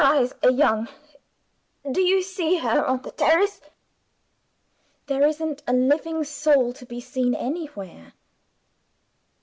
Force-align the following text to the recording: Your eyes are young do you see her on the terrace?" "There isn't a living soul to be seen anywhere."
Your 0.03 0.09
eyes 0.15 0.33
are 0.41 0.49
young 0.49 0.87
do 1.91 2.01
you 2.01 2.23
see 2.23 2.57
her 2.57 2.83
on 2.83 3.03
the 3.03 3.11
terrace?" 3.11 3.61
"There 5.05 5.27
isn't 5.27 5.61
a 5.67 5.73
living 5.73 6.23
soul 6.23 6.73
to 6.73 6.87
be 6.87 6.99
seen 6.99 7.35
anywhere." 7.35 8.13